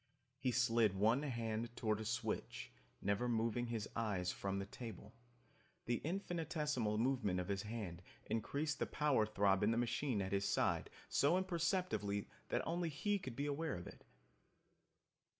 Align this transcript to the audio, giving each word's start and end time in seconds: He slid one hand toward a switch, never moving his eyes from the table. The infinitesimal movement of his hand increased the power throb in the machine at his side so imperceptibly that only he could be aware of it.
He 0.39 0.49
slid 0.51 0.95
one 0.95 1.21
hand 1.21 1.75
toward 1.75 1.99
a 1.99 2.05
switch, 2.05 2.71
never 3.03 3.29
moving 3.29 3.67
his 3.67 3.87
eyes 3.95 4.31
from 4.31 4.57
the 4.57 4.65
table. 4.65 5.13
The 5.85 5.97
infinitesimal 6.03 6.97
movement 6.97 7.39
of 7.39 7.49
his 7.49 7.61
hand 7.61 8.01
increased 8.25 8.79
the 8.79 8.87
power 8.87 9.27
throb 9.27 9.61
in 9.61 9.69
the 9.69 9.77
machine 9.77 10.19
at 10.19 10.31
his 10.31 10.49
side 10.49 10.89
so 11.07 11.37
imperceptibly 11.37 12.27
that 12.49 12.65
only 12.65 12.89
he 12.89 13.19
could 13.19 13.35
be 13.35 13.45
aware 13.45 13.75
of 13.75 13.85
it. 13.85 14.03